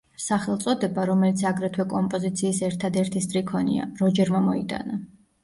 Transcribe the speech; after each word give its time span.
სახელწოდება, 0.27 1.03
რომელიც 1.09 1.43
აგრეთვე 1.49 1.85
კომპოზიციის 1.91 2.63
ერთადერთი 2.69 3.23
სტრიქონია, 3.27 3.87
როჯერმა 4.03 4.43
მოიტანა. 4.49 5.01